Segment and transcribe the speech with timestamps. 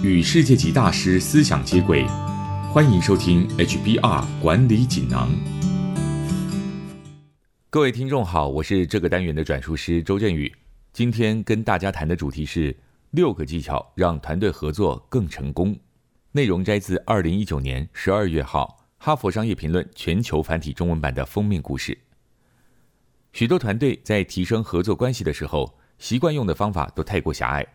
[0.00, 2.06] 与世界级大师思想接轨，
[2.72, 5.28] 欢迎收听 HBR 管理锦囊。
[7.68, 10.54] 各位听众好，我是这个单元的转述师周振宇。
[10.92, 12.76] 今天跟大家谈的主题是
[13.10, 15.76] 六个技巧让团队合作更成功。
[16.30, 21.98] 内容摘自二零一九年十二月号《哈佛商业评论》全球繁体中文版的封面故事。
[23.32, 27.66] 许多团队在提升合作关系的时候，习惯用的方法都太过狭隘。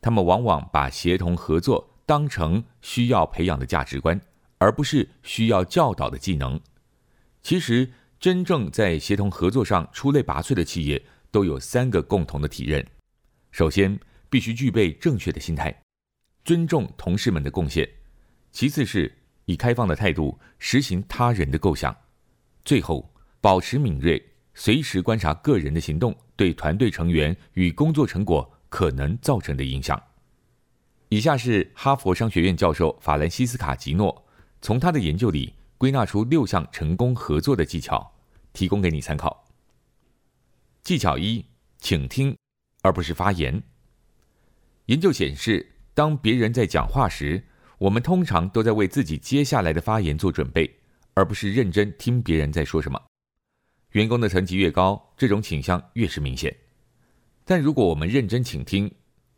[0.00, 4.20] 他们往往把协同合作当成需要培养的价值观，
[4.58, 6.60] 而不是需要教导的技能。
[7.42, 12.86] 其实，真正在协同合作上出类拔萃的企业，都有三个共同的体认：
[13.50, 15.82] 首先，必须具备正确的心态，
[16.44, 17.86] 尊重同事们的贡献；
[18.52, 19.10] 其次是
[19.44, 21.92] 以开放的态度实行他人的构想；
[22.64, 24.22] 最后，保持敏锐，
[24.54, 28.59] 随时观察个人的行动对团队成员与工作成果。
[28.70, 30.02] 可能造成的影响。
[31.10, 34.24] 以下是哈佛商学院教授法兰西斯卡·吉诺
[34.62, 38.12] 从他的研究里归纳出六项成功合作的技巧，
[38.52, 39.44] 提供给你参考。
[40.82, 41.44] 技巧一：
[41.78, 42.36] 请听，
[42.82, 43.62] 而不是发言。
[44.86, 47.42] 研究显示，当别人在讲话时，
[47.78, 50.78] 我们通常都在为自己接下来的发言做准备，
[51.14, 53.00] 而不是认真听别人在说什么。
[53.92, 56.56] 员工的层级越高，这种倾向越是明显。
[57.50, 58.88] 但如果我们认真倾听，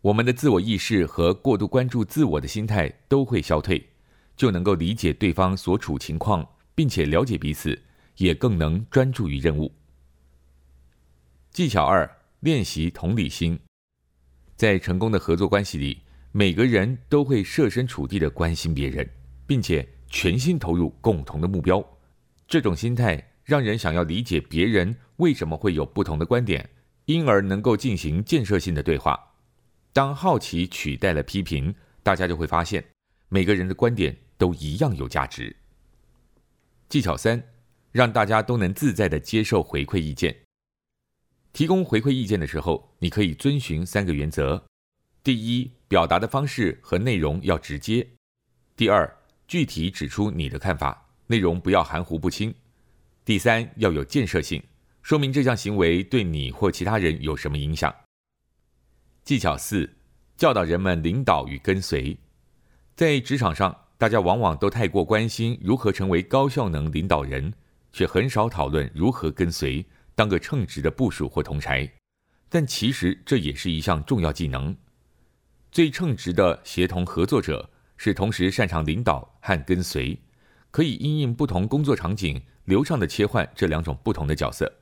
[0.00, 3.80] 我们的自我意识和过度关注自我的心态都会消退，
[4.36, 6.44] 就能够理解对方所处情况，
[6.74, 7.80] 并且了解彼此，
[8.16, 9.72] 也更能专注于任务。
[11.52, 13.56] 技巧二：练习同理心。
[14.56, 16.00] 在成功的合作关系里，
[16.32, 19.08] 每个人都会设身处地的关心别人，
[19.46, 21.80] 并且全心投入共同的目标。
[22.48, 26.68] 这种心态让人想要理解别人为什么会有不同的观点。
[27.10, 29.18] 因而能够进行建设性的对话。
[29.92, 32.84] 当好奇取代了批评，大家就会发现
[33.28, 35.56] 每个人的观点都一样有价值。
[36.88, 37.42] 技巧三，
[37.90, 40.36] 让大家都能自在的接受回馈意见。
[41.52, 44.64] 提供回馈意见的时候，你可以遵循三个原则：
[45.24, 48.06] 第一，表达的方式和内容要直接；
[48.76, 49.12] 第二，
[49.48, 52.52] 具体指出你的看法，内容不要含糊不清；
[53.24, 54.62] 第三，要有建设性。
[55.02, 57.94] 说明这项行为对你或其他人有什么影响。
[59.24, 59.88] 技巧四：
[60.36, 62.16] 教导人们领导与跟随。
[62.94, 67.52] 在职场上，大家往往都太过关心如何成为高效能领导人，
[67.92, 69.84] 却很少讨论如何跟随，
[70.14, 71.90] 当个称职的部署或同柴。
[72.48, 74.76] 但其实这也是一项重要技能。
[75.70, 80.18] 最称职的协同合作者是同时擅长领导和跟随，
[80.70, 84.79] 可以因应不同工作场景流畅的切换这两种不同的角色。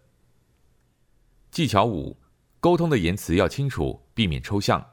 [1.51, 2.17] 技巧五：
[2.61, 4.85] 沟通的言辞要清楚，避免抽象。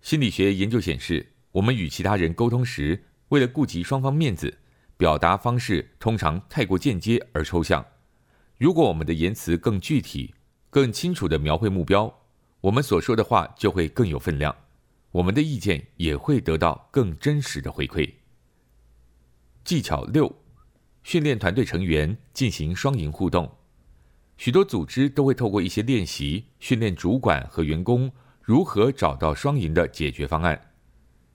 [0.00, 4.58] 心理学研究显示，我们与其他人沟通时，为了顾及双方面子，
[4.96, 7.84] 表达方式通常太过间接而抽象。
[8.58, 10.34] 如果我们的言辞更具体、
[10.70, 12.12] 更清楚地描绘目标，
[12.60, 14.54] 我们所说的话就会更有分量，
[15.12, 18.14] 我们的意见也会得到更真实的回馈。
[19.64, 20.34] 技巧六：
[21.02, 23.50] 训练团队成员进行双赢互动。
[24.38, 28.10] 许多组织都会透过一些练习训练主管和员工
[28.40, 30.58] 如何找到双赢的解决方案。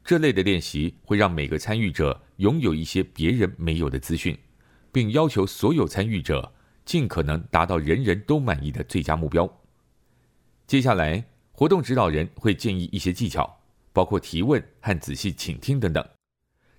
[0.06, 4.38] 这类的练习会让每个参与者拥有一些别人没有的资讯，
[4.92, 6.54] 并要求所有参与者
[6.86, 9.62] 尽可能达到人人都满意的最佳目标。
[10.66, 13.60] 接下来，活动指导人会建议一些技巧，
[13.92, 16.06] 包括提问和仔细倾听等等。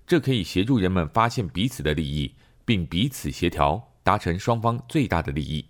[0.07, 2.33] 这可以协助人们发现彼此的利益，
[2.65, 5.65] 并彼此协调，达成双方最大的利益。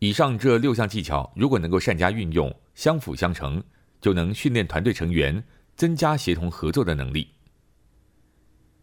[0.00, 3.62] 以上这六项技巧，如果能够善加运用，相辅相成，
[4.00, 5.44] 就能训练团队成员，
[5.76, 7.28] 增加协同合作的能力。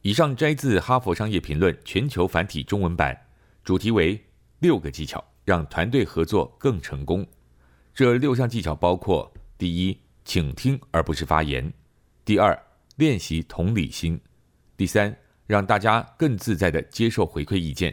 [0.03, 3.19] 以上摘自《哈佛商业评论》全球繁体中文版，
[3.63, 4.23] 主题为
[4.61, 7.25] “六个技巧让团队合作更成功”。
[7.95, 11.67] 这六项技巧包括：第一，倾听而不是发言；
[12.23, 12.55] 第二，
[12.97, 14.19] 练习同理心；
[14.77, 15.17] 第三，
[15.47, 17.91] 让大家更自在地接受回馈意见；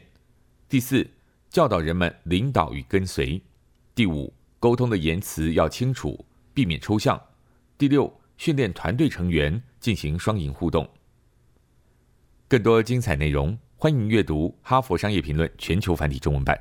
[0.68, 1.08] 第四。
[1.54, 3.40] 教导人们领导与跟随。
[3.94, 7.20] 第五，沟通的言辞要清楚，避免抽象。
[7.78, 10.84] 第六，训练团队成员进行双赢互动。
[12.48, 16.58] 更多精彩内容，欢迎阅读《哈佛商业评论》全球繁体中文版。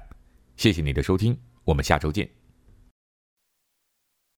[0.58, 2.43] 谢谢你的收听，我们下周见。